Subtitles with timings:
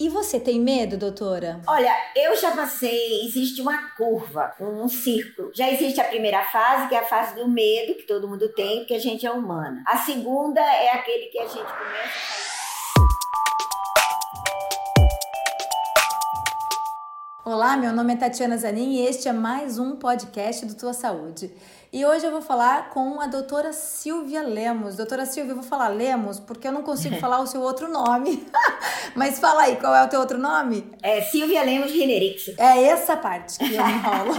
[0.00, 1.60] E você tem medo, doutora?
[1.66, 5.52] Olha, eu já passei, existe uma curva, um círculo.
[5.54, 8.78] Já existe a primeira fase, que é a fase do medo, que todo mundo tem,
[8.78, 9.82] porque a gente é humana.
[9.86, 12.49] A segunda é aquele que a gente começa a.
[17.52, 21.52] Olá, meu nome é Tatiana Zanin e este é mais um podcast do Tua Saúde.
[21.92, 24.94] E hoje eu vou falar com a doutora Silvia Lemos.
[24.94, 28.46] Doutora Silvia, eu vou falar Lemos porque eu não consigo falar o seu outro nome.
[29.16, 30.92] Mas fala aí, qual é o teu outro nome?
[31.02, 32.56] É Silvia Lemos Rinerix.
[32.56, 34.32] É essa parte que eu enrolo.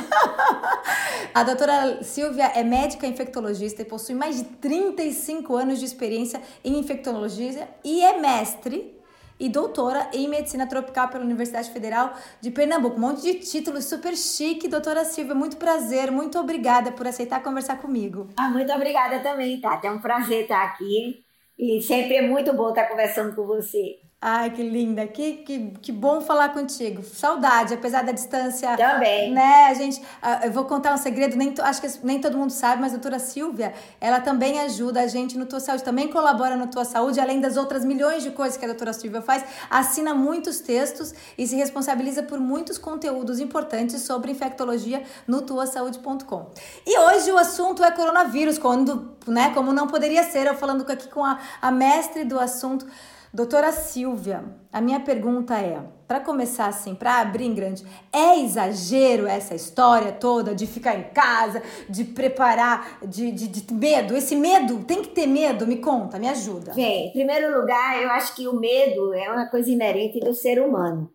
[1.35, 6.79] a doutora Silvia é médica infectologista e possui mais de 35 anos de experiência em
[6.79, 9.00] infectologia e é mestre
[9.41, 12.95] e doutora em medicina tropical pela Universidade Federal de Pernambuco.
[12.95, 14.67] Um monte de títulos super chique.
[14.67, 18.29] Doutora Silvia, muito prazer, muito obrigada por aceitar conversar comigo.
[18.37, 19.87] Ah, muito obrigada também, Tati.
[19.87, 21.25] É um prazer estar aqui
[21.57, 23.99] e sempre é muito bom estar conversando com você.
[24.23, 27.01] Ai, que linda, que, que, que bom falar contigo.
[27.01, 28.77] Saudade, apesar da distância.
[28.77, 29.31] Também.
[29.33, 29.99] Né, a gente,
[30.43, 33.17] eu vou contar um segredo, nem, acho que nem todo mundo sabe, mas a doutora
[33.17, 37.41] Silvia, ela também ajuda a gente no Tua Saúde, também colabora no Tua Saúde, além
[37.41, 41.55] das outras milhões de coisas que a doutora Silvia faz, assina muitos textos e se
[41.55, 46.51] responsabiliza por muitos conteúdos importantes sobre infectologia no tuasaude.com.
[46.85, 51.09] E hoje o assunto é coronavírus, quando, né, como não poderia ser, eu falando aqui
[51.09, 52.85] com a, a mestre do assunto,
[53.33, 54.43] Doutora Silvia,
[54.73, 60.11] a minha pergunta é, para começar assim, para abrir em grande, é exagero essa história
[60.11, 64.17] toda de ficar em casa, de preparar, de, de, de, medo?
[64.17, 65.65] Esse medo, tem que ter medo?
[65.65, 66.73] Me conta, me ajuda.
[66.73, 70.61] Bem, em primeiro lugar, eu acho que o medo é uma coisa inerente do ser
[70.61, 71.09] humano.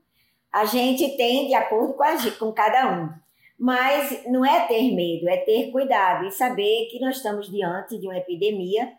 [0.51, 3.11] A gente tem de acordo com, a, com cada um.
[3.59, 8.07] Mas não é ter medo, é ter cuidado e saber que nós estamos diante de
[8.07, 8.91] uma epidemia.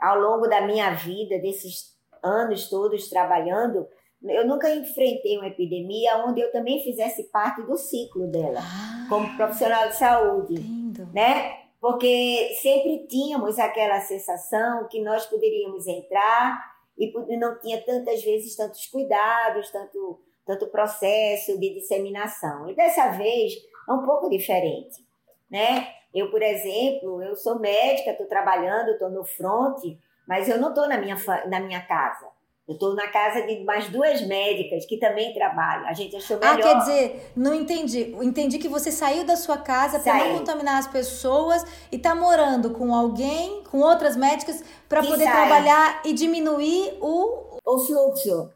[0.00, 3.86] Ao longo da minha vida, desses anos todos trabalhando,
[4.22, 9.36] eu nunca enfrentei uma epidemia onde eu também fizesse parte do ciclo dela, ah, como
[9.36, 11.12] profissional de saúde, entendo.
[11.12, 11.66] né?
[11.80, 18.86] Porque sempre tínhamos aquela sensação que nós poderíamos entrar e não tinha tantas vezes tantos
[18.86, 22.70] cuidados, tanto tanto processo de disseminação.
[22.70, 23.52] E dessa vez
[23.88, 25.04] é um pouco diferente,
[25.50, 25.88] né?
[26.14, 29.82] Eu, por exemplo, eu sou médica, estou trabalhando, estou no front,
[30.26, 31.16] mas eu não estou na minha,
[31.48, 32.26] na minha casa.
[32.68, 35.86] Eu estou na casa de mais duas médicas que também trabalham.
[35.86, 36.58] A gente achou melhor.
[36.58, 38.12] Ah, quer dizer, não entendi.
[38.20, 42.70] Entendi que você saiu da sua casa para não contaminar as pessoas e está morando
[42.70, 45.32] com alguém, com outras médicas, para poder sai.
[45.32, 47.56] trabalhar e diminuir o.
[47.64, 48.50] O fluxo.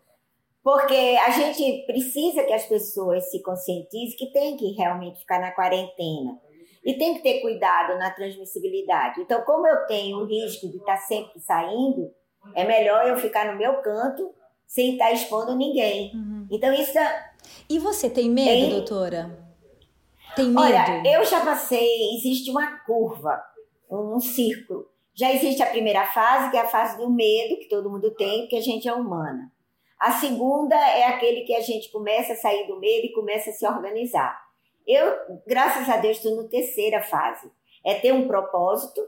[0.62, 5.52] Porque a gente precisa que as pessoas se conscientizem que tem que realmente ficar na
[5.52, 6.36] quarentena.
[6.84, 9.20] E tem que ter cuidado na transmissibilidade.
[9.20, 12.10] Então, como eu tenho o risco de estar sempre saindo,
[12.54, 14.34] é melhor eu ficar no meu canto
[14.66, 16.12] sem estar expondo ninguém.
[16.14, 16.46] Uhum.
[16.50, 16.98] Então, isso.
[16.98, 17.30] É
[17.68, 18.70] e você tem medo, tem...
[18.70, 19.50] doutora?
[20.34, 20.60] Tem medo?
[20.60, 22.14] Olha, eu já passei.
[22.16, 23.42] Existe uma curva,
[23.90, 24.88] um círculo.
[25.12, 28.42] Já existe a primeira fase, que é a fase do medo, que todo mundo tem,
[28.42, 29.52] porque a gente é humana.
[29.98, 33.52] A segunda é aquele que a gente começa a sair do medo e começa a
[33.52, 34.49] se organizar.
[34.90, 37.48] Eu, graças a Deus, estou na terceira fase.
[37.86, 39.00] É ter um propósito.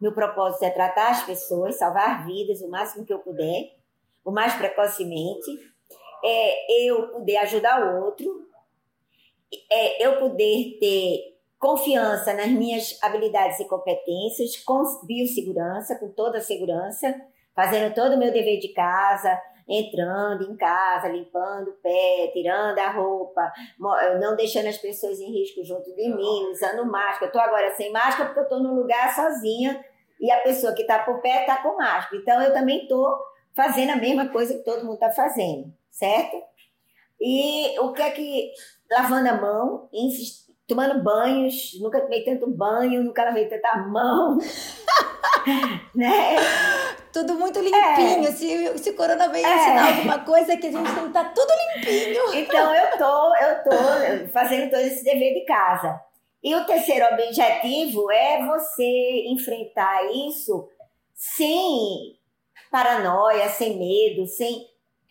[0.00, 3.76] Meu propósito é tratar as pessoas, salvar vidas o máximo que eu puder,
[4.24, 5.50] o mais precocemente.
[6.24, 8.44] É eu poder ajudar o outro.
[9.70, 16.42] É eu poder ter confiança nas minhas habilidades e competências, com biossegurança, com toda a
[16.42, 17.14] segurança,
[17.54, 19.40] fazendo todo o meu dever de casa,
[19.70, 23.52] entrando em casa, limpando o pé, tirando a roupa,
[24.20, 27.26] não deixando as pessoas em risco junto de mim, usando máscara.
[27.26, 29.82] Estou agora sem máscara porque eu estou num lugar sozinha
[30.20, 32.20] e a pessoa que está por perto está com máscara.
[32.20, 33.16] Então eu também estou
[33.54, 36.36] fazendo a mesma coisa que todo mundo está fazendo, certo?
[37.20, 38.52] E o que é que.
[38.90, 39.88] Lavando a mão,
[40.66, 44.36] tomando banhos, nunca tomei tanto banho, nunca lavei tanta mão.
[45.94, 46.34] né?
[47.12, 48.26] Tudo muito limpinho.
[48.26, 48.32] É.
[48.32, 49.56] Se, se o corona veio é.
[49.56, 52.34] ensinar alguma coisa, é que a gente tem que estar tá tudo limpinho.
[52.34, 56.00] Então eu tô, eu tô fazendo todo esse dever de casa.
[56.42, 60.68] E o terceiro objetivo é você enfrentar isso
[61.14, 62.18] sem
[62.70, 64.66] paranoia, sem medo, sem.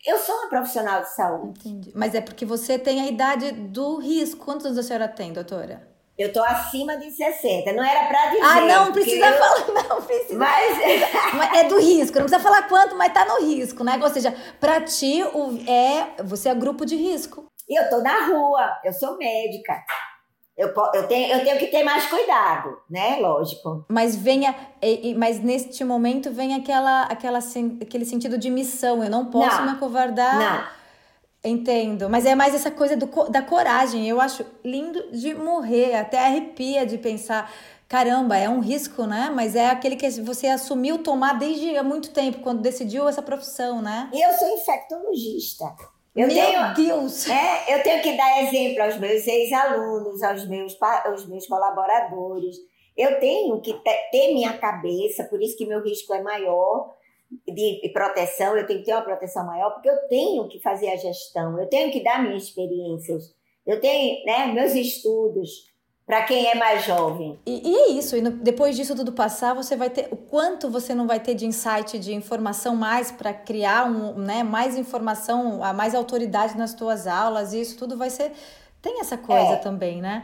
[0.06, 1.60] Eu sou uma profissional de saúde.
[1.60, 1.92] Entendi.
[1.94, 4.44] Mas é porque você tem a idade do risco.
[4.44, 5.89] Quantos anos a senhora tem, doutora?
[6.20, 7.72] Eu tô acima de 60.
[7.72, 8.44] Não era pra dizer.
[8.44, 9.38] Ah, não precisa eu...
[9.38, 10.36] falar, não precisa.
[11.34, 11.58] Mas...
[11.58, 13.98] é do risco, não precisa falar quanto, mas tá no risco, né?
[14.04, 15.58] Ou seja, pra ti, o...
[15.66, 16.22] é...
[16.24, 17.46] você é grupo de risco.
[17.70, 19.82] Eu tô na rua, eu sou médica.
[20.58, 23.18] Eu, eu, tenho, eu tenho que ter mais cuidado, né?
[23.22, 23.86] Lógico.
[23.88, 24.54] Mas venha,
[25.16, 27.40] mas neste momento vem aquela, aquela,
[27.82, 29.02] aquele sentido de missão.
[29.02, 30.38] Eu não posso não, me acovardar.
[30.38, 30.79] Não
[31.44, 34.08] Entendo, mas é mais essa coisa do, da coragem.
[34.08, 37.52] Eu acho lindo de morrer, até arrepia de pensar.
[37.88, 39.32] Caramba, é um risco, né?
[39.34, 43.82] Mas é aquele que você assumiu tomar desde há muito tempo, quando decidiu essa profissão,
[43.82, 44.10] né?
[44.14, 45.66] Eu sou infectologista.
[46.16, 47.30] Eu Meu tenho, Deus!
[47.30, 52.58] É, eu tenho que dar exemplo aos meus ex-alunos, aos meus, aos meus colaboradores.
[52.98, 53.74] Eu tenho que
[54.12, 56.94] ter minha cabeça, por isso que meu risco é maior
[57.48, 60.96] de proteção, eu tenho que ter uma proteção maior, porque eu tenho que fazer a
[60.96, 63.36] gestão, eu tenho que dar minhas experiências,
[63.66, 65.70] eu tenho né, meus estudos
[66.06, 67.40] para quem é mais jovem.
[67.46, 70.70] E, e é isso, e no, depois disso tudo passar, você vai ter o quanto
[70.70, 75.64] você não vai ter de insight, de informação mais para criar um, né, mais informação,
[75.64, 78.32] a mais autoridade nas tuas aulas, e isso tudo vai ser.
[78.82, 79.58] Tem essa coisa é.
[79.58, 80.24] também, né?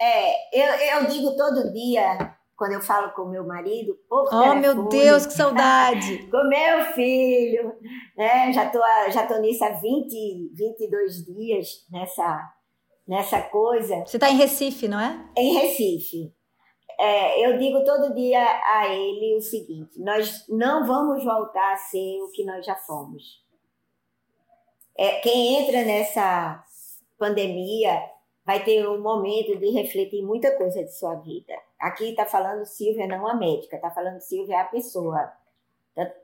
[0.00, 4.60] É, eu, eu digo todo dia quando eu falo com meu marido, pouco Oh, telefone,
[4.60, 6.26] meu Deus, que saudade!
[6.30, 7.74] com meu filho,
[8.16, 8.52] né?
[8.52, 8.80] Já tô,
[9.10, 12.52] já tô nisso há 20, 22 dias, nessa,
[13.06, 14.04] nessa coisa.
[14.06, 15.28] Você está em Recife, não é?
[15.36, 16.32] Em Recife.
[16.98, 22.22] É, eu digo todo dia a ele o seguinte: nós não vamos voltar a ser
[22.22, 23.42] o que nós já fomos.
[24.96, 26.64] É, quem entra nessa
[27.18, 28.00] pandemia
[28.44, 31.54] vai ter um momento de refletir muita coisa de sua vida.
[31.84, 35.30] Aqui está falando Silvia, não a médica, está falando Silvia a pessoa.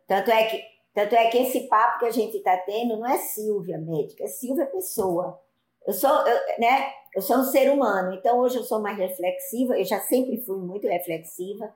[0.06, 0.64] Tanto é que
[0.94, 4.26] tanto é que esse papo que a gente está tendo não é Silvia médica, é
[4.26, 5.38] Silvia pessoa.
[5.86, 6.90] Eu sou, eu, né?
[7.14, 9.78] Eu sou um ser humano, então hoje eu sou mais reflexiva.
[9.78, 11.70] Eu já sempre fui muito reflexiva.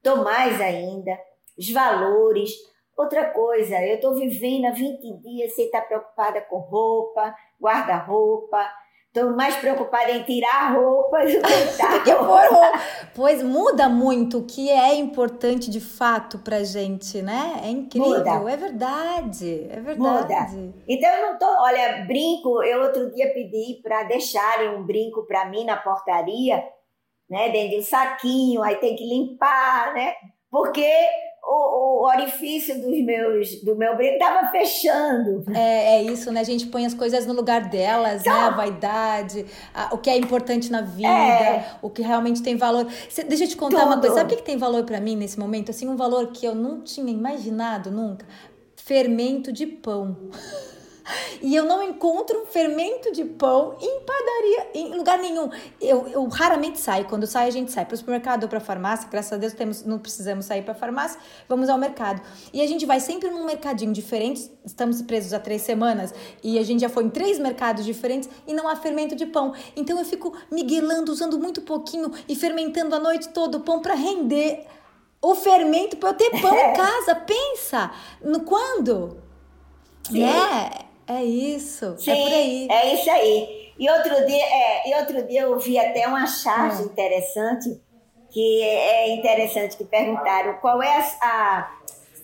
[0.00, 1.18] Tô mais ainda.
[1.58, 2.52] Os valores.
[2.96, 8.64] Outra coisa, eu estou vivendo há 20 dias sem estar preocupada com roupa, guarda-roupa,
[9.14, 11.40] Estou mais preocupada em tirar roupas do
[12.02, 12.72] que roupa.
[13.14, 17.60] Pois muda muito o que é importante de fato pra gente, né?
[17.62, 18.50] É incrível, muda.
[18.50, 20.56] é verdade, é verdade.
[20.56, 20.74] Muda.
[20.88, 25.48] Então eu não tô, olha, brinco, eu outro dia pedi para deixarem um brinco para
[25.48, 26.64] mim na portaria,
[27.30, 30.14] né, dentro de um saquinho, aí tem que limpar, né?
[30.50, 30.92] Porque
[31.46, 35.44] o, o, orifício dos meus, do meu brinco estava fechando.
[35.54, 36.40] É, é isso, né?
[36.40, 38.40] A gente põe as coisas no lugar delas, então, né?
[38.40, 39.44] A vaidade,
[39.74, 42.90] a, o que é importante na vida, é, o que realmente tem valor.
[43.10, 43.86] Cê, deixa eu te contar tudo.
[43.88, 44.16] uma coisa.
[44.16, 45.70] Sabe o que, que tem valor para mim nesse momento?
[45.70, 48.26] Assim, um valor que eu não tinha imaginado nunca.
[48.76, 50.16] Fermento de pão.
[51.42, 55.50] E eu não encontro fermento de pão em padaria, em lugar nenhum.
[55.80, 57.04] Eu, eu raramente saio.
[57.04, 59.08] Quando sai, a gente sai para o supermercado ou para a farmácia.
[59.10, 62.22] Graças a Deus temos, não precisamos sair para a farmácia, vamos ao mercado.
[62.52, 64.50] E a gente vai sempre num mercadinho diferente.
[64.64, 68.54] Estamos presos há três semanas e a gente já foi em três mercados diferentes e
[68.54, 69.52] não há fermento de pão.
[69.76, 73.94] Então eu fico miguelando, usando muito pouquinho e fermentando a noite toda o pão para
[73.94, 74.66] render
[75.20, 77.14] o fermento para eu ter pão em casa.
[77.14, 77.90] Pensa
[78.22, 79.18] no quando?
[80.04, 80.22] Sim.
[80.22, 82.68] É, é isso, Sim, é por aí.
[82.70, 83.72] É isso aí.
[83.78, 86.86] E outro dia, é, e outro dia eu vi até uma charge hum.
[86.86, 87.80] interessante,
[88.30, 91.70] que é interessante que perguntaram qual é a, a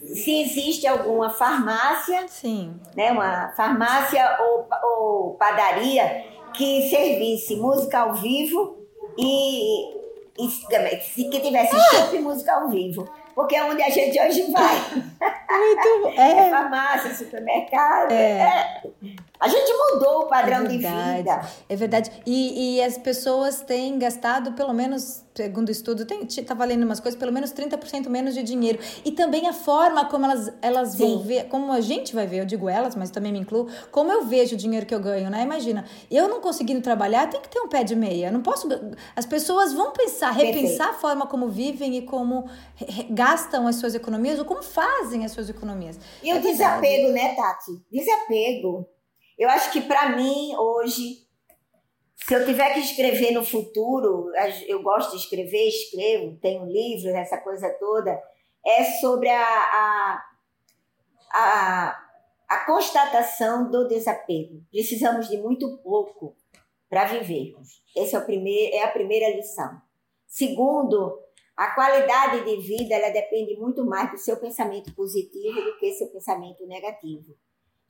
[0.07, 2.75] se existe alguma farmácia, Sim.
[2.97, 6.25] né, uma farmácia ou, ou padaria
[6.55, 8.79] que servisse música ao vivo
[9.19, 9.91] e,
[10.39, 10.49] e
[11.31, 12.21] que tivesse ah!
[12.21, 14.77] música ao vivo porque é onde a gente hoje vai.
[14.91, 16.47] Muito é.
[16.47, 18.13] é farmácia, supermercado.
[18.13, 18.41] É.
[18.41, 18.83] é.
[19.41, 21.51] A gente mudou o padrão é de vida.
[21.67, 22.11] É verdade.
[22.27, 27.01] E, e as pessoas têm gastado, pelo menos, segundo o estudo, tem, tá valendo umas
[27.01, 28.79] coisas, pelo menos 30% menos de dinheiro.
[29.03, 32.45] E também a forma como elas, elas vão ver, como a gente vai ver, eu
[32.45, 35.43] digo elas, mas também me incluo, como eu vejo o dinheiro que eu ganho, né?
[35.43, 38.27] Imagina, eu não conseguindo trabalhar, tem que ter um pé de meia.
[38.27, 38.69] Eu não posso.
[39.17, 40.83] As pessoas vão pensar, repensar Perfeito.
[40.83, 42.47] a forma como vivem e como
[43.09, 45.99] gastam as suas economias ou como fazem as suas economias.
[46.23, 47.73] E o é desapego, né, Tati?
[47.91, 48.87] Desapego.
[49.41, 51.27] Eu acho que para mim, hoje,
[52.15, 54.31] se eu tiver que escrever no futuro,
[54.67, 58.23] eu gosto de escrever, escrevo, tenho livros, essa coisa toda,
[58.67, 60.25] é sobre a, a,
[61.33, 62.09] a,
[62.51, 64.63] a constatação do desapego.
[64.71, 66.37] Precisamos de muito pouco
[66.91, 67.83] para vivermos.
[67.97, 69.81] Essa é, o primeiro, é a primeira lição.
[70.27, 71.19] Segundo,
[71.57, 76.09] a qualidade de vida ela depende muito mais do seu pensamento positivo do que seu
[76.09, 77.35] pensamento negativo.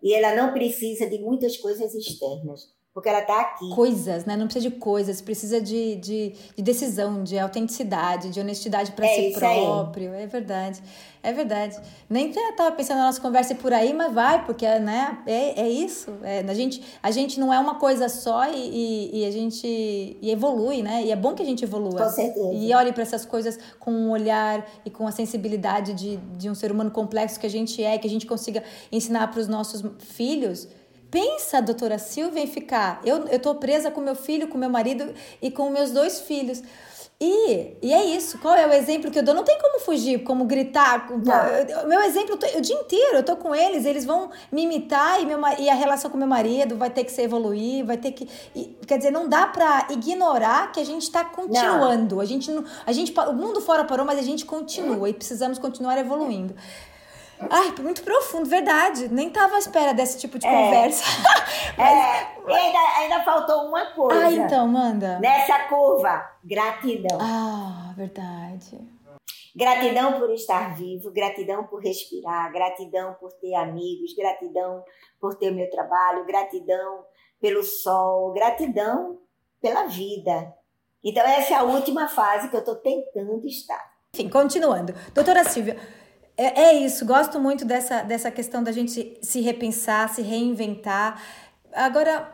[0.03, 3.71] E ela não precisa de muitas coisas externas, porque ela está aqui.
[3.71, 4.37] Coisas, né?
[4.37, 9.15] Não precisa de coisas, precisa de, de, de decisão, de autenticidade, de honestidade para é
[9.15, 10.13] si próprio.
[10.13, 10.25] Aí.
[10.25, 10.83] É verdade.
[11.23, 11.79] É verdade.
[12.09, 16.11] Nem estava pensando na nossa conversa por aí, mas vai, porque né, é, é isso.
[16.23, 19.67] É, a, gente, a gente não é uma coisa só e, e, e, a gente
[19.67, 21.05] e evolui, né?
[21.05, 22.07] E é bom que a gente evolua.
[22.07, 22.53] Com certeza.
[22.55, 26.55] E olhe para essas coisas com um olhar e com a sensibilidade de, de um
[26.57, 29.85] ser humano complexo que a gente é, que a gente consiga ensinar para os nossos
[29.99, 30.67] filhos
[31.11, 33.01] pensa, doutora Silvia, em ficar.
[33.05, 35.13] Eu, eu tô presa com meu filho, com meu marido
[35.43, 36.63] e com meus dois filhos.
[37.23, 38.39] E, e é isso.
[38.39, 39.35] Qual é o exemplo que eu dou?
[39.35, 41.07] Não tem como fugir, como gritar.
[41.69, 45.21] Eu, meu exemplo, tô, o dia inteiro eu tô com eles, eles vão me imitar
[45.21, 48.13] e, meu, e a relação com meu marido vai ter que se evoluir, vai ter
[48.13, 48.27] que.
[48.57, 52.15] E, quer dizer, não dá para ignorar que a gente está continuando.
[52.15, 52.23] Não.
[52.23, 52.51] A gente,
[52.87, 56.55] a gente, o mundo fora parou, mas a gente continua e precisamos continuar evoluindo.
[57.49, 59.09] Ai, muito profundo, verdade.
[59.09, 60.51] Nem tava à espera desse tipo de é.
[60.51, 61.05] conversa.
[61.79, 61.89] Mas...
[61.89, 64.27] É, ainda, ainda faltou uma coisa.
[64.27, 65.19] Ah, então, manda.
[65.21, 67.19] Nessa curva, gratidão.
[67.21, 68.79] Ah, verdade.
[69.55, 74.85] Gratidão por estar vivo, gratidão por respirar, gratidão por ter amigos, gratidão
[75.21, 77.05] por ter meu trabalho, gratidão
[77.41, 79.19] pelo sol, gratidão
[79.61, 80.55] pela vida.
[81.03, 83.91] Então, essa é a última fase que eu estou tentando estar.
[84.15, 84.93] Enfim, continuando.
[85.15, 85.77] Doutora Silvia,
[86.41, 91.21] é, é isso, gosto muito dessa, dessa questão da gente se repensar, se reinventar.
[91.71, 92.33] Agora,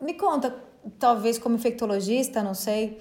[0.00, 0.56] me conta,
[0.98, 2.98] talvez como infectologista, não sei,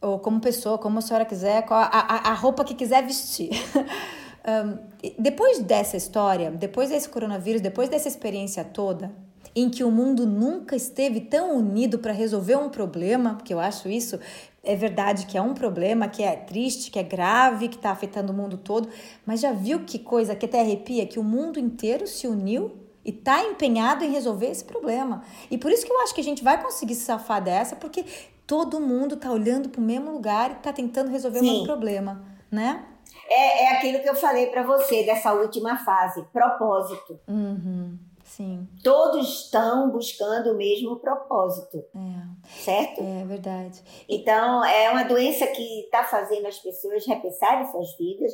[0.00, 3.50] ou como pessoa, como a senhora quiser, a, a, a roupa que quiser vestir.
[4.44, 4.78] um,
[5.16, 9.12] depois dessa história, depois desse coronavírus, depois dessa experiência toda,
[9.54, 13.88] em que o mundo nunca esteve tão unido para resolver um problema, porque eu acho
[13.88, 14.18] isso
[14.64, 18.32] é verdade que é um problema, que é triste, que é grave, que está afetando
[18.32, 18.88] o mundo todo,
[19.24, 21.06] mas já viu que coisa que até arrepia?
[21.06, 22.72] Que o mundo inteiro se uniu
[23.04, 25.22] e está empenhado em resolver esse problema.
[25.50, 28.04] E por isso que eu acho que a gente vai conseguir se safar dessa, porque
[28.46, 31.48] todo mundo está olhando para o mesmo lugar e está tentando resolver Sim.
[31.48, 32.86] o mesmo problema, né?
[33.28, 37.18] É, é aquilo que eu falei para você dessa última fase, propósito.
[37.28, 37.98] Uhum.
[38.24, 38.66] Sim.
[38.82, 41.84] Todos estão buscando o mesmo propósito.
[41.94, 42.48] É.
[42.48, 43.00] Certo?
[43.02, 43.82] É verdade.
[44.08, 48.32] Então, é uma doença que está fazendo as pessoas repensarem suas vidas,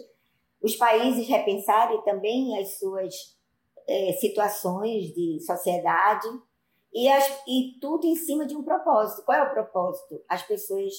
[0.62, 3.14] os países repensarem também as suas
[3.86, 6.28] é, situações de sociedade
[6.94, 9.24] e, as, e tudo em cima de um propósito.
[9.24, 10.22] Qual é o propósito?
[10.28, 10.92] As pessoas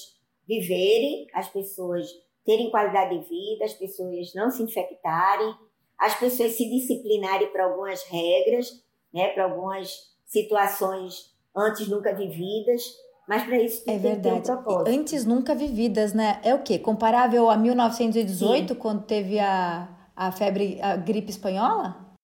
[0.46, 2.08] viverem, as pessoas
[2.44, 5.54] terem qualidade de vida, as pessoas não se infectarem,
[6.02, 8.82] as pessoas se disciplinarem para algumas regras
[9.12, 9.90] né, para algumas
[10.24, 12.82] situações antes nunca vividas,
[13.28, 14.50] mas para isso é verdade.
[14.50, 16.40] Um antes nunca vividas, né?
[16.42, 16.78] É o quê?
[16.78, 18.80] Comparável a 1918, Sim.
[18.80, 22.16] quando teve a, a febre, a gripe espanhola?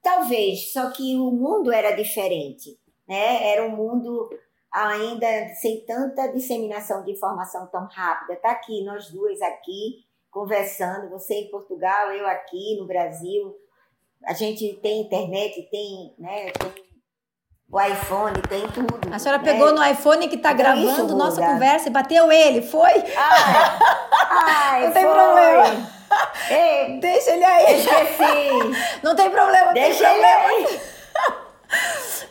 [0.00, 3.52] Talvez, só que o mundo era diferente, né?
[3.52, 4.30] Era um mundo
[4.70, 8.36] ainda sem tanta disseminação de informação tão rápida.
[8.36, 13.54] Tá aqui nós duas aqui conversando, você em Portugal, eu aqui no Brasil,
[14.26, 16.72] a gente tem internet, tem, né, tem
[17.70, 18.98] o iPhone, tem tudo.
[19.12, 19.52] A senhora né?
[19.52, 22.90] pegou no iPhone que está gravando nossa conversa e bateu ele, foi?
[22.90, 23.06] Ai,
[24.28, 25.12] ai não tem foi.
[25.14, 25.94] problema.
[26.50, 27.80] Ei, Deixa ele aí.
[27.80, 29.00] Esqueci.
[29.02, 30.52] Não tem problema, Deixa tem problema.
[30.52, 30.80] ele aí.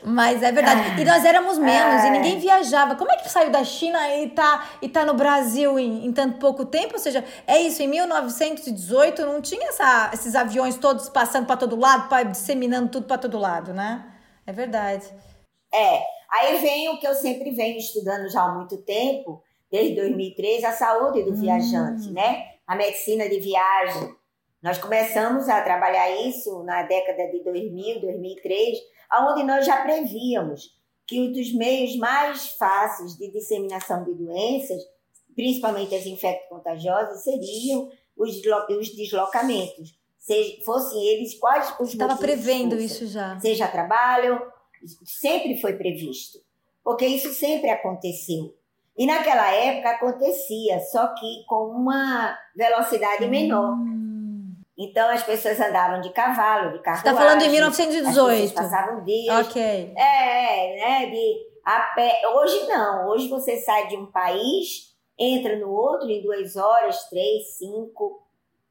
[0.05, 1.01] Mas é verdade.
[1.01, 2.95] E nós éramos menos e ninguém viajava.
[2.95, 6.39] Como é que saiu da China e tá, e tá no Brasil em, em tanto
[6.39, 6.93] pouco tempo?
[6.93, 11.75] Ou seja, é isso, em 1918 não tinha essa, esses aviões todos passando para todo
[11.75, 14.05] lado, pra, disseminando tudo para todo lado, né?
[14.45, 15.05] É verdade.
[15.73, 16.01] É.
[16.29, 19.41] Aí vem o que eu sempre venho estudando já há muito tempo,
[19.71, 21.35] desde 2003, a saúde do hum.
[21.35, 22.43] viajante, né?
[22.67, 24.15] A medicina de viagem.
[24.63, 28.77] Nós começamos a trabalhar isso na década de 2000, 2003,
[29.29, 34.81] onde nós já prevíamos que um dos meios mais fáceis de disseminação de doenças,
[35.35, 38.41] principalmente as infecto-contagiosas, seriam os,
[38.95, 43.37] deslocamentos, seja, fossem eles quais os Estava prevendo isso já.
[43.41, 44.41] Seja trabalho,
[45.03, 46.39] sempre foi previsto,
[46.81, 48.55] porque isso sempre aconteceu.
[48.97, 53.73] E naquela época acontecia, só que com uma velocidade menor.
[53.73, 54.02] Hum.
[54.83, 57.03] Então as pessoas andavam de cavalo, de carruagem.
[57.03, 58.43] Você está falando em 1918.
[58.43, 59.47] As passavam dias.
[59.47, 59.93] Ok.
[59.95, 61.05] É, né?
[61.09, 62.21] De a pé.
[62.35, 63.07] Hoje não.
[63.07, 68.27] Hoje você sai de um país, entra no outro em duas horas, três, cinco,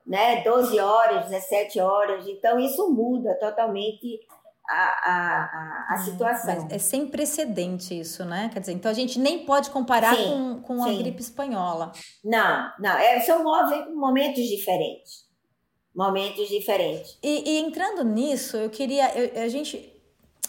[0.07, 0.42] né?
[0.42, 2.26] 12 horas, 17 horas.
[2.28, 4.21] Então isso muda totalmente
[4.69, 6.69] a, a, a, a situação.
[6.71, 8.50] É, é sem precedente isso, né?
[8.52, 11.90] Quer dizer, então a gente nem pode comparar sim, com, com a gripe espanhola.
[12.23, 12.99] Não, não.
[12.99, 13.42] É, são
[13.95, 15.32] momentos diferentes
[15.94, 17.18] momentos diferentes.
[17.22, 19.92] E, e entrando nisso, eu queria, eu, a gente,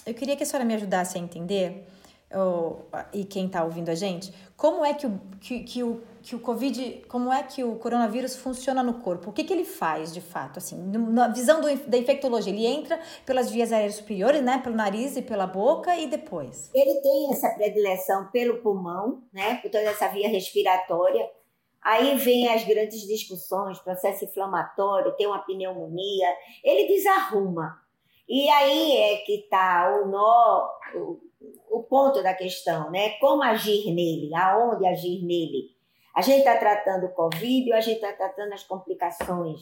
[0.06, 1.86] eu queria que a senhora me ajudasse a entender,
[2.34, 6.36] ou, e quem está ouvindo a gente, como é que o, que, que, o, que
[6.36, 9.30] o Covid, como é que o coronavírus funciona no corpo?
[9.30, 10.58] O que, que ele faz, de fato?
[10.58, 14.60] Assim, na visão do, da infectologia, ele entra pelas vias aéreas superiores, né?
[14.64, 16.72] Pelo nariz e pela boca e depois?
[16.74, 19.56] Ele tem essa predileção pelo pulmão, né?
[19.56, 21.30] Por toda essa via respiratória
[21.84, 26.28] Aí vem as grandes discussões, processo inflamatório, tem uma pneumonia,
[26.64, 27.78] ele desarruma.
[28.28, 31.20] E aí é que está o nó, o,
[31.70, 33.18] o ponto da questão, né?
[33.20, 35.74] Como agir nele, aonde agir nele.
[36.16, 39.62] A gente está tratando o Covid a gente está tratando as complicações?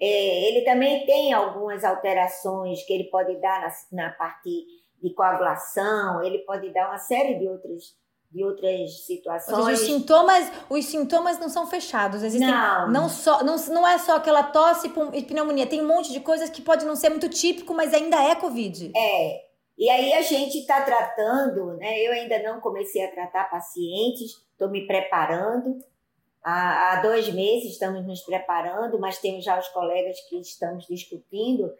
[0.00, 4.64] É, ele também tem algumas alterações que ele pode dar na, na parte
[5.02, 7.96] de coagulação, ele pode dar uma série de outras
[8.30, 9.56] de outras situações.
[9.56, 12.22] Seja, os sintomas, os sintomas não são fechados.
[12.22, 12.90] Existem não.
[12.90, 15.66] Não, só, não, não é só aquela tosse e pneumonia.
[15.66, 18.92] Tem um monte de coisas que pode não ser muito típico, mas ainda é Covid.
[18.94, 19.48] É.
[19.78, 22.00] E aí a gente está tratando, né?
[22.00, 25.78] Eu ainda não comecei a tratar pacientes, estou me preparando.
[26.44, 31.72] Há, há dois meses estamos nos preparando, mas temos já os colegas que estamos discutindo.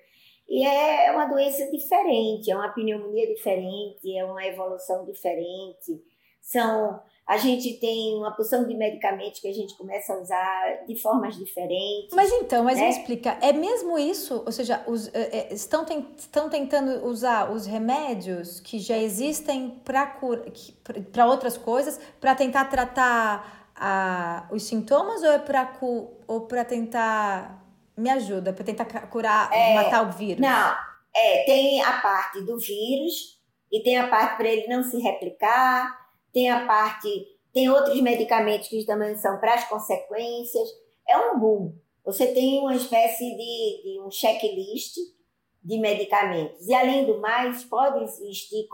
[0.48, 6.00] E é uma doença diferente, é uma pneumonia diferente, é uma evolução diferente
[6.48, 10.96] são a gente tem uma porção de medicamentos que a gente começa a usar de
[10.96, 12.14] formas diferentes.
[12.14, 12.84] Mas então, mas né?
[12.84, 14.42] me explica, é mesmo isso?
[14.46, 21.26] Ou seja, os, é, estão, tem, estão tentando usar os remédios que já existem para
[21.26, 27.62] outras coisas, para tentar tratar a, os sintomas ou é para tentar.
[27.94, 30.40] Me ajuda, para tentar curar, é, matar o vírus?
[30.40, 30.76] Não,
[31.14, 33.38] é, tem a parte do vírus
[33.72, 37.08] e tem a parte para ele não se replicar tem a parte,
[37.52, 40.68] tem outros medicamentos que também são para as consequências.
[41.08, 41.74] É um boom.
[42.04, 44.96] Você tem uma espécie de, de um checklist
[45.62, 46.66] de medicamentos.
[46.66, 48.66] E além do mais, pode existir,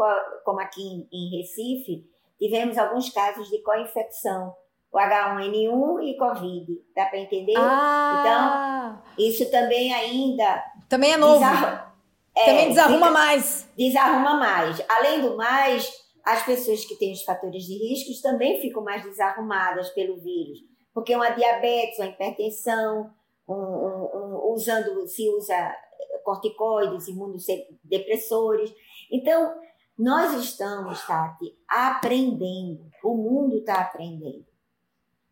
[0.44, 2.08] como aqui em, Recife,
[2.38, 4.54] tivemos alguns casos de co-infecção
[4.94, 6.72] o H1N1 e Covid.
[6.94, 7.54] Dá para entender?
[7.56, 9.00] Ah.
[9.10, 10.62] Então, isso também ainda.
[10.88, 11.40] Também é novo.
[11.40, 11.92] Desarruma,
[12.36, 13.68] é, também desarruma mais.
[13.76, 14.80] Desarruma mais.
[14.88, 15.92] Além do mais,
[16.24, 20.58] as pessoas que têm os fatores de riscos também ficam mais desarrumadas pelo vírus,
[20.92, 23.10] porque uma diabetes, uma hipertensão,
[23.46, 25.76] um, um, um, usando, se usa
[26.24, 28.72] corticoides, imunossupressores.
[29.12, 29.54] Então,
[29.98, 32.90] nós estamos, Tati, aprendendo.
[33.02, 34.46] O mundo está aprendendo.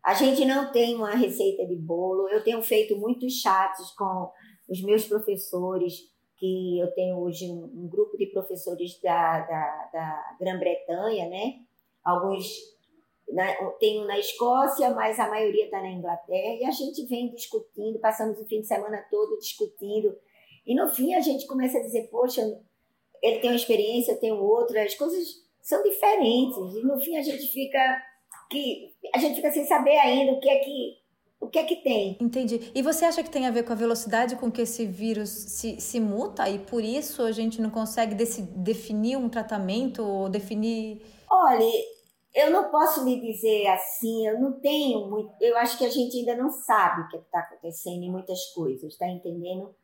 [0.02, 2.28] A gente não tem uma receita de bolo.
[2.28, 4.31] Eu tenho feito muitos chats com
[4.68, 6.12] os meus professores
[6.42, 11.61] que eu tenho hoje um, um grupo de professores da, da, da Grã-Bretanha, né?
[12.02, 12.44] Alguns
[13.31, 13.46] na,
[14.07, 18.44] na Escócia, mas a maioria está na Inglaterra, e a gente vem discutindo, passamos o
[18.44, 20.18] fim de semana todo discutindo,
[20.66, 22.42] e no fim a gente começa a dizer, poxa,
[23.22, 27.22] ele tem uma experiência, eu tenho outra, as coisas são diferentes, e no fim a
[27.22, 28.02] gente fica
[28.50, 30.98] que a gente fica sem saber ainda o que é que
[31.53, 32.17] que é que tem?
[32.19, 32.73] Entendi.
[32.75, 35.79] E você acha que tem a ver com a velocidade com que esse vírus se,
[35.79, 41.03] se muta e por isso a gente não consegue desse, definir um tratamento ou definir.
[41.31, 41.71] Olha,
[42.35, 45.35] eu não posso lhe dizer assim, eu não tenho muito.
[45.41, 48.47] Eu acho que a gente ainda não sabe o que é está acontecendo em muitas
[48.55, 49.75] coisas, tá entendendo?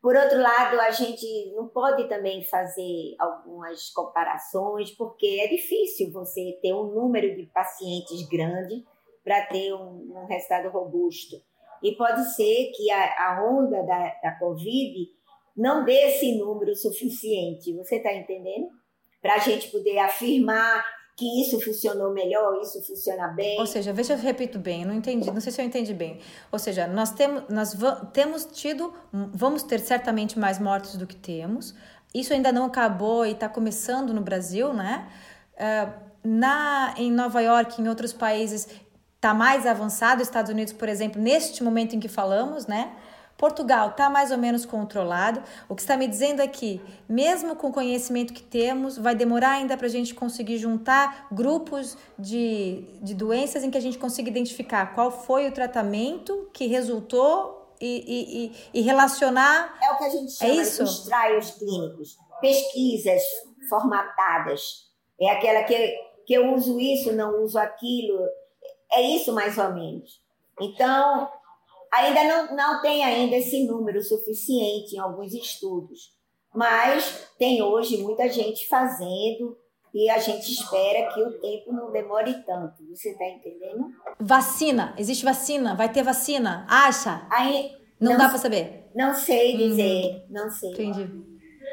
[0.00, 6.58] Por outro lado, a gente não pode também fazer algumas comparações, porque é difícil você
[6.60, 8.82] ter um número de pacientes grande
[9.24, 11.36] para ter um, um, resultado robusto.
[11.82, 15.08] E pode ser que a, a onda da, da Covid
[15.56, 18.68] não dê esse número suficiente, você está entendendo?
[19.20, 20.84] Para a gente poder afirmar
[21.16, 23.58] que isso funcionou melhor, isso funciona bem.
[23.60, 26.18] Ou seja, veja eu repito bem, eu não entendi, não sei se eu entendi bem.
[26.50, 27.76] Ou seja, nós temos, nós
[28.12, 31.74] temos tido, vamos ter certamente mais mortes do que temos.
[32.14, 35.08] Isso ainda não acabou e está começando no Brasil, né?
[35.54, 38.68] Uh, na, em Nova York, em outros países,
[39.22, 42.92] está mais avançado, Estados Unidos, por exemplo, neste momento em que falamos, né?
[43.38, 45.40] Portugal está mais ou menos controlado.
[45.68, 49.52] O que está me dizendo aqui, é mesmo com o conhecimento que temos, vai demorar
[49.52, 54.28] ainda para a gente conseguir juntar grupos de, de doenças em que a gente consiga
[54.28, 59.78] identificar qual foi o tratamento que resultou e, e, e relacionar.
[59.80, 60.84] É o que a gente chama é isso?
[60.84, 63.22] de trials clínicos, pesquisas
[63.68, 64.62] formatadas.
[65.20, 65.94] É aquela que,
[66.26, 68.18] que eu uso isso, não uso aquilo
[68.92, 70.20] é isso mais ou menos.
[70.60, 71.28] Então,
[71.92, 76.12] ainda não, não tem ainda esse número suficiente em alguns estudos,
[76.54, 79.56] mas tem hoje muita gente fazendo
[79.94, 82.82] e a gente espera que o tempo não demore tanto.
[82.94, 83.90] Você está entendendo?
[84.18, 85.74] Vacina, existe vacina?
[85.74, 86.66] Vai ter vacina?
[86.68, 87.26] Acha?
[87.30, 88.90] Aí, não, não dá para saber.
[88.94, 90.70] Não sei dizer, hum, não sei.
[90.70, 91.10] Entendi.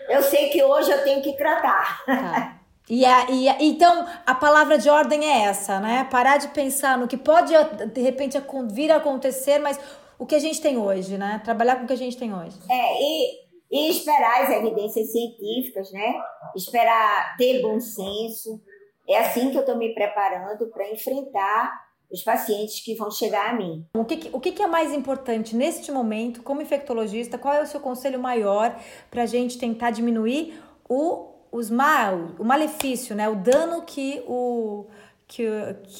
[0.09, 2.03] Eu sei que hoje eu tenho que tratar.
[2.05, 2.58] Tá.
[2.89, 6.07] E, a, e a, então a palavra de ordem é essa, né?
[6.09, 7.53] Parar de pensar no que pode
[7.93, 8.37] de repente
[8.71, 9.79] vir a acontecer, mas
[10.17, 11.39] o que a gente tem hoje, né?
[11.43, 12.57] Trabalhar com o que a gente tem hoje.
[12.69, 13.39] É, e,
[13.71, 16.15] e esperar as evidências científicas, né?
[16.55, 18.59] Esperar ter bom senso.
[19.07, 21.71] É assim que eu estou me preparando para enfrentar
[22.11, 23.85] os pacientes que vão chegar a mim.
[23.95, 27.37] O que, o que é mais importante neste momento, como infectologista?
[27.37, 28.75] Qual é o seu conselho maior
[29.11, 33.27] para a gente tentar diminuir o, os mal, o malefício, né?
[33.27, 34.87] o dano que, o,
[35.27, 35.45] que,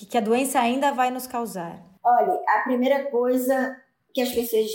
[0.10, 1.84] que a doença ainda vai nos causar?
[2.04, 3.76] Olha, a primeira coisa
[4.14, 4.70] que as pessoas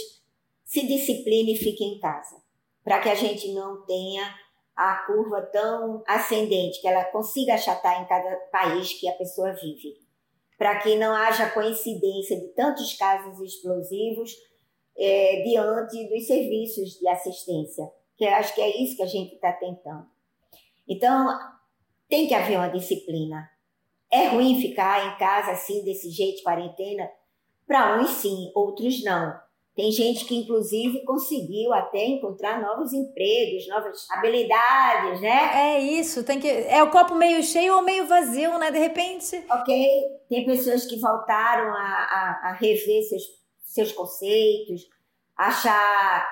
[0.64, 2.36] se disciplinem e fiquem em casa,
[2.82, 4.34] para que a gente não tenha
[4.76, 10.04] a curva tão ascendente, que ela consiga achatar em cada país que a pessoa vive
[10.58, 14.32] para que não haja coincidência de tantos casos explosivos
[14.96, 17.84] é, diante dos serviços de assistência,
[18.16, 20.06] que eu acho que é isso que a gente está tentando.
[20.88, 21.38] Então,
[22.08, 23.48] tem que haver uma disciplina.
[24.10, 27.08] É ruim ficar em casa assim, desse jeito, quarentena?
[27.66, 29.34] Para uns sim, outros não.
[29.74, 35.72] Tem gente que, inclusive, conseguiu até encontrar novos empregos, novas habilidades, né?
[35.74, 36.46] É isso, tem que.
[36.46, 38.70] É o copo meio cheio ou meio vazio, né?
[38.70, 39.44] De repente.
[39.50, 40.02] Ok.
[40.28, 43.22] Tem pessoas que voltaram a, a, a rever seus,
[43.64, 44.82] seus conceitos,
[45.36, 46.24] achar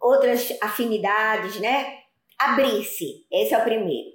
[0.00, 2.05] outras afinidades, né?
[2.38, 3.26] Abrir-se.
[3.30, 4.10] Esse é o primeiro.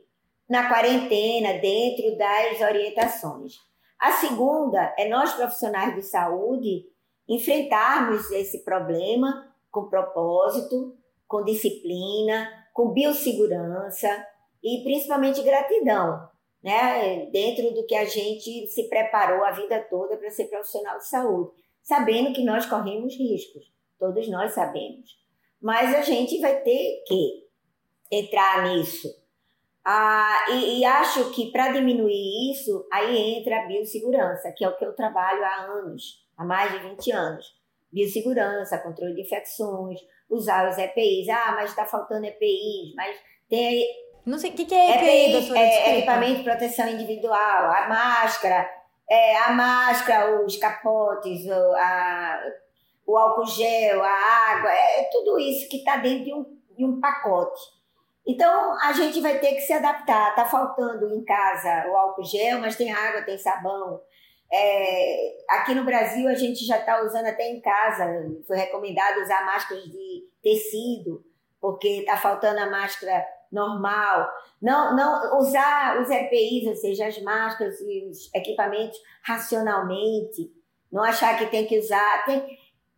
[0.49, 3.55] Na quarentena, dentro das orientações.
[3.99, 6.85] A segunda é nós profissionais de saúde
[7.27, 14.25] enfrentarmos esse problema com propósito, com disciplina, com biossegurança
[14.61, 16.27] e principalmente gratidão,
[16.63, 17.27] né?
[17.27, 21.51] Dentro do que a gente se preparou a vida toda para ser profissional de saúde,
[21.81, 25.17] sabendo que nós corremos riscos, todos nós sabemos.
[25.61, 27.50] Mas a gente vai ter que
[28.11, 29.07] entrar nisso.
[29.83, 34.77] Ah, e, e acho que para diminuir isso, aí entra a biossegurança, que é o
[34.77, 37.55] que eu trabalho há anos há mais de 20 anos.
[37.91, 41.29] Biossegurança, controle de infecções, usar os EPIs.
[41.29, 43.15] Ah, mas está faltando EPIs, mas
[43.49, 43.85] tem.
[44.25, 45.59] Não sei, o que, que é EPI, EPI doutora?
[45.59, 48.69] É, equipamento de proteção individual, a máscara,
[49.09, 52.39] é, a máscara, os capotes, o, a,
[53.05, 56.99] o álcool gel, a água, é tudo isso que está dentro de um, de um
[56.99, 57.61] pacote.
[58.25, 60.29] Então, a gente vai ter que se adaptar.
[60.29, 63.99] Está faltando em casa o álcool gel, mas tem água, tem sabão.
[64.53, 68.05] É, aqui no Brasil a gente já está usando até em casa,
[68.45, 71.23] foi recomendado usar máscaras de tecido,
[71.59, 74.29] porque está faltando a máscara normal.
[74.61, 80.51] Não, não usar os EPIs, ou seja, as máscaras e os equipamentos racionalmente.
[80.91, 82.45] Não achar que tem que usar, tem,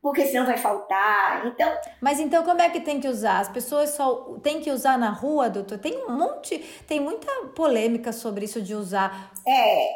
[0.04, 1.48] porque senão vai faltar.
[1.48, 1.78] Então.
[2.02, 3.40] Mas então como é que tem que usar?
[3.40, 5.78] As pessoas só têm que usar na rua, doutor?
[5.78, 9.32] Tem um monte, tem muita polêmica sobre isso de usar.
[9.48, 9.94] É,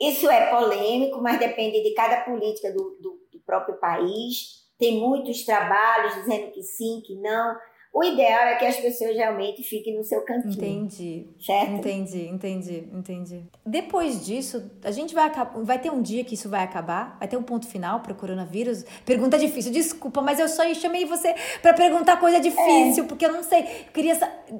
[0.00, 4.68] isso é polêmico, mas depende de cada política do, do, do próprio país.
[4.76, 7.54] Tem muitos trabalhos dizendo que sim, que não.
[7.92, 10.52] O ideal é que as pessoas realmente fiquem no seu cantinho.
[10.52, 11.26] Entendi.
[11.40, 11.72] Certo?
[11.72, 13.44] Entendi, entendi, entendi.
[13.66, 15.60] Depois disso, a gente vai acabar.
[15.64, 17.18] Vai ter um dia que isso vai acabar?
[17.18, 18.84] Vai ter um ponto final para o coronavírus?
[19.04, 23.06] Pergunta difícil, desculpa, mas eu só chamei você para perguntar coisa difícil, é.
[23.08, 23.60] porque eu não sei.
[23.60, 24.14] Eu queria.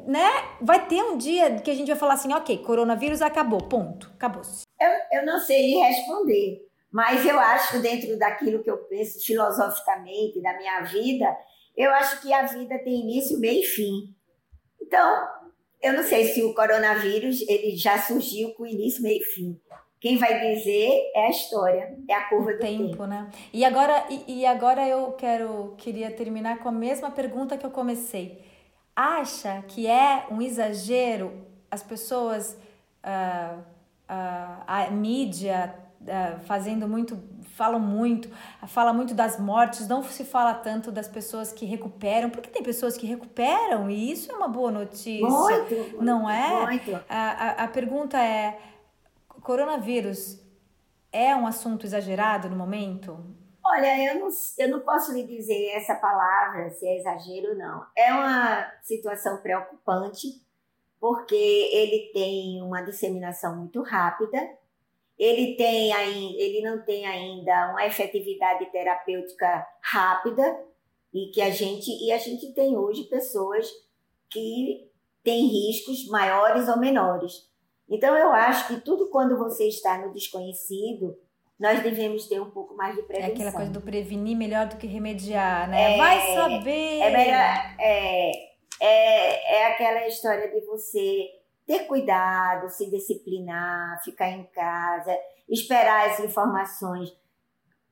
[0.06, 0.28] Né?
[0.60, 4.10] Vai ter um dia que a gente vai falar assim, ok, coronavírus acabou, ponto.
[4.16, 4.64] Acabou-se.
[4.80, 6.70] Eu, eu não sei lhe responder.
[6.92, 11.36] Mas eu acho, dentro daquilo que eu penso filosoficamente da minha vida,
[11.80, 14.14] eu acho que a vida tem início, meio e fim.
[14.80, 15.26] Então,
[15.82, 19.60] eu não sei se o coronavírus ele já surgiu com início, meio e fim.
[19.98, 23.06] Quem vai dizer é a história, é a curva do tempo, tempo.
[23.06, 23.30] né?
[23.52, 27.70] E agora, e, e, agora eu quero queria terminar com a mesma pergunta que eu
[27.70, 28.42] comecei.
[28.96, 32.58] Acha que é um exagero as pessoas,
[33.04, 37.22] uh, uh, a mídia uh, fazendo muito
[37.60, 38.30] falam muito,
[38.68, 42.96] fala muito das mortes, não se fala tanto das pessoas que recuperam, porque tem pessoas
[42.96, 45.28] que recuperam e isso é uma boa notícia.
[45.28, 46.64] Muito, não é?
[46.64, 46.94] Muito.
[47.06, 48.58] A, a, a pergunta é:
[49.42, 50.40] coronavírus
[51.12, 53.22] é um assunto exagerado no momento?
[53.62, 57.84] Olha, eu não, eu não posso lhe dizer essa palavra, se é exagero ou não.
[57.94, 60.28] É uma situação preocupante,
[60.98, 64.59] porque ele tem uma disseminação muito rápida
[65.20, 70.64] ele, tem ainda, ele não tem ainda uma efetividade terapêutica rápida
[71.12, 73.68] e que a gente e a gente tem hoje pessoas
[74.30, 74.90] que
[75.22, 77.50] têm riscos maiores ou menores.
[77.86, 81.18] Então eu acho que tudo quando você está no desconhecido,
[81.58, 83.30] nós devemos ter um pouco mais de prevenção.
[83.30, 85.96] É aquela coisa do prevenir melhor do que remediar, né?
[85.96, 86.98] É, Vai saber.
[87.00, 87.76] É melhor.
[87.78, 88.30] É,
[88.80, 91.39] é, é aquela história de você
[91.70, 95.16] ter cuidado, se disciplinar, ficar em casa,
[95.48, 97.16] esperar as informações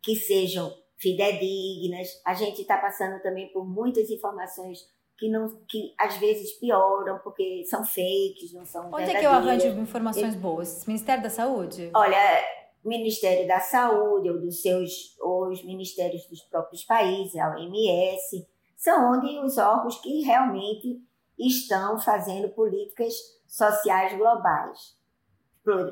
[0.02, 2.08] que sejam fidedignas.
[2.26, 4.80] A gente está passando também por muitas informações
[5.16, 9.30] que não que às vezes pioram porque são fakes, não são Onde é que eu
[9.30, 10.84] arranjo informações boas?
[10.84, 11.92] Ministério da Saúde?
[11.94, 12.18] Olha,
[12.84, 18.44] Ministério da Saúde ou dos seus ou os ministérios dos próprios países, a OMS,
[18.76, 21.00] são onde os órgãos que realmente
[21.38, 24.96] estão fazendo políticas sociais globais,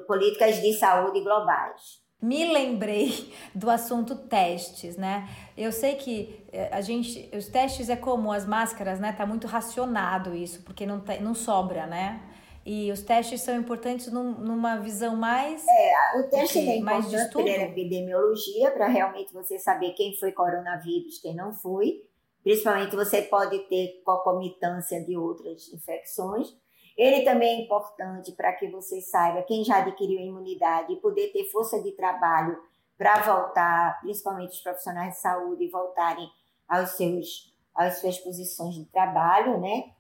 [0.07, 2.05] políticas de saúde globais.
[2.21, 5.29] Me lembrei do assunto testes, né?
[5.57, 9.12] Eu sei que eh, a gente, os testes é como as máscaras, né?
[9.12, 12.23] Tá muito racionado isso, porque não, não sobra, né?
[12.64, 15.64] E os testes são importantes num, numa visão mais.
[15.69, 21.33] É, o teste é importante pela epidemiologia, para realmente você saber quem foi coronavírus, quem
[21.33, 22.03] não foi.
[22.42, 26.57] Principalmente você pode ter concomitância de outras infecções.
[26.97, 31.45] Ele também é importante para que você saiba quem já adquiriu imunidade e poder ter
[31.51, 32.59] força de trabalho
[32.97, 36.27] para voltar, principalmente os profissionais de saúde, voltarem
[36.67, 39.91] aos seus, às suas posições de trabalho, né?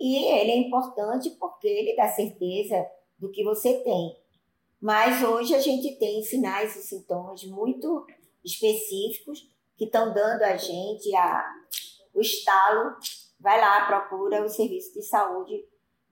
[0.00, 2.86] E ele é importante porque ele dá certeza
[3.18, 4.16] do que você tem.
[4.80, 8.06] Mas hoje a gente tem sinais e sintomas muito
[8.44, 11.44] específicos que estão dando a gente a,
[12.14, 12.96] o estalo.
[13.38, 15.62] Vai lá, procura o serviço de saúde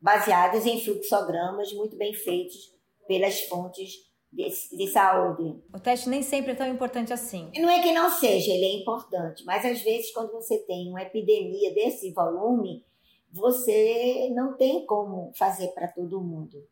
[0.05, 2.75] baseados em fluxogramas muito bem feitos
[3.09, 3.91] pelas fontes
[4.31, 5.63] de, de, saúde.
[5.73, 7.51] O teste nem sempre é tão importante assim.
[7.57, 11.01] Não é que não seja, ele é importante, mas às vezes quando você tem uma
[11.01, 12.85] epidemia desse volume,
[13.33, 16.63] você não tem como fazer para todo mundo.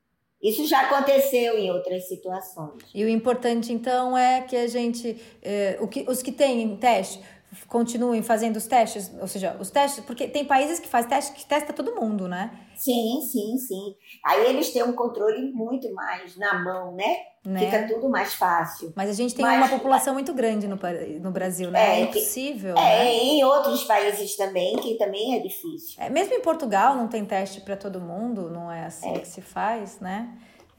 [0.43, 2.83] Isso já aconteceu em outras situações.
[2.93, 7.23] E o importante então é que a gente, eh, que, os que têm teste,
[7.69, 11.45] continuem fazendo os testes, ou seja, os testes, porque tem países que faz teste que
[11.45, 12.51] testa todo mundo, né?
[12.75, 13.95] Sim, sim, sim.
[14.25, 17.17] Aí eles têm um controle muito mais na mão, né?
[17.45, 17.61] né?
[17.61, 18.93] Fica tudo mais fácil.
[18.97, 20.79] Mas a gente tem Mas, uma população muito grande no,
[21.21, 21.99] no Brasil, né?
[21.99, 22.77] É, é impossível.
[22.77, 23.15] É, né?
[23.15, 26.03] em outros países também, que também é difícil.
[26.03, 29.19] É, mesmo em Portugal não tem teste para todo mundo, não é assim é.
[29.19, 30.33] que se faz, né?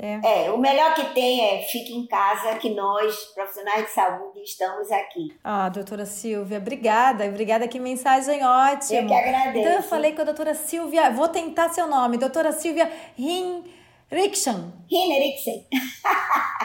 [0.04, 0.48] É.
[0.48, 0.52] é.
[0.52, 5.34] o melhor que tem é fique em casa, que nós, profissionais de saúde, estamos aqui.
[5.42, 7.26] Ah, doutora Silvia, obrigada.
[7.26, 9.00] Obrigada, que mensagem ótima.
[9.00, 9.60] Eu que agradeço.
[9.60, 13.64] Então, eu falei com a doutora Silvia, vou tentar seu nome, doutora Silvia Rim.
[14.14, 14.72] Rickson.
[14.92, 15.66] Henriksen.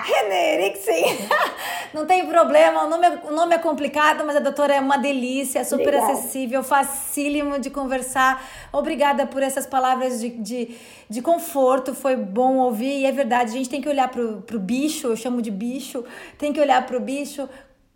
[0.06, 1.04] Henriksen.
[1.94, 4.98] Não tem problema, o nome, é, o nome é complicado, mas a doutora é uma
[4.98, 6.12] delícia, super Obrigada.
[6.12, 8.46] acessível, facílimo de conversar.
[8.70, 10.76] Obrigada por essas palavras de, de,
[11.08, 13.00] de conforto, foi bom ouvir.
[13.00, 16.04] E é verdade, a gente tem que olhar pro, pro bicho, eu chamo de bicho,
[16.36, 17.48] tem que olhar pro bicho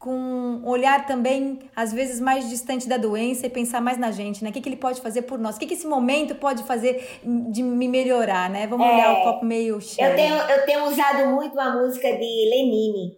[0.03, 4.43] com um olhar também, às vezes, mais distante da doença e pensar mais na gente,
[4.43, 4.51] né?
[4.51, 5.55] O que, que ele pode fazer por nós?
[5.55, 8.67] O que, que esse momento pode fazer de me melhorar, né?
[8.67, 10.09] Vamos é, olhar o copo meio cheio.
[10.09, 13.17] Eu tenho, eu tenho usado muito uma música de Lenine.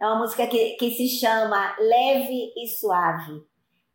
[0.00, 3.42] É uma música que, que se chama Leve e Suave.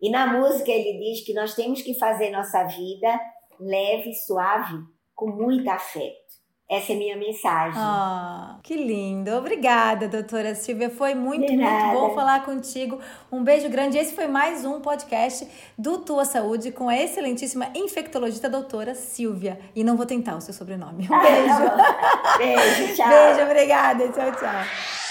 [0.02, 3.18] E na música ele diz que nós temos que fazer nossa vida
[3.58, 4.76] leve e suave,
[5.16, 6.25] com muito afeto.
[6.68, 7.80] Essa é minha mensagem.
[7.80, 9.32] Ah, que lindo.
[9.36, 10.90] Obrigada, doutora Silvia.
[10.90, 13.00] Foi muito, muito bom falar contigo.
[13.32, 14.00] Um beijo grande.
[14.00, 15.48] Esse foi mais um podcast
[15.78, 19.60] do Tua Saúde com a excelentíssima infectologista doutora Silvia.
[19.76, 21.08] E não vou tentar o seu sobrenome.
[21.08, 22.38] Um beijo.
[22.40, 23.10] beijo, tchau.
[23.10, 24.10] Beijo, obrigada.
[24.10, 25.05] Tchau, tchau.